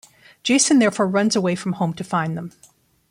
[0.41, 2.51] Jason therefore runs away from home to find them.